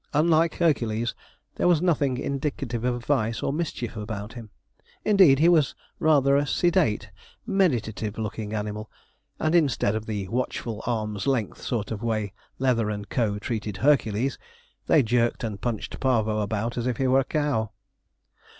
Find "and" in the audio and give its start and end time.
9.37-9.53, 12.89-13.09, 15.43-15.61